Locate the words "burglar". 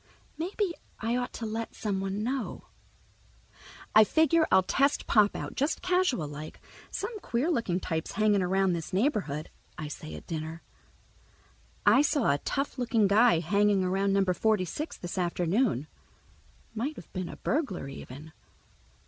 17.37-17.87